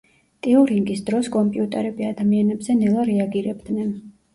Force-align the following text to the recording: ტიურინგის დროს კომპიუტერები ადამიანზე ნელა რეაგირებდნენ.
ტიურინგის 0.47 1.03
დროს 1.11 1.29
კომპიუტერები 1.37 2.11
ადამიანზე 2.15 2.81
ნელა 2.83 3.09
რეაგირებდნენ. 3.15 3.99